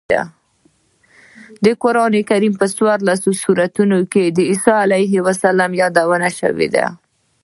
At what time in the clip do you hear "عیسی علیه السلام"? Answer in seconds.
4.49-5.71